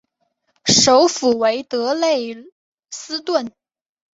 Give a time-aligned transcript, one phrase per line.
[0.65, 2.33] 首府为德累
[2.89, 3.51] 斯顿。